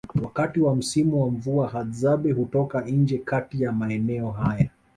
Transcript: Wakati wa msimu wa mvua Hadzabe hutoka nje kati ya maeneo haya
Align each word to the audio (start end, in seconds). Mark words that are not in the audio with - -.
Wakati 0.23 0.61
wa 0.61 0.75
msimu 0.75 1.21
wa 1.21 1.29
mvua 1.31 1.67
Hadzabe 1.67 2.31
hutoka 2.31 2.81
nje 2.81 3.17
kati 3.17 3.63
ya 3.63 3.71
maeneo 3.71 4.31
haya 4.31 4.69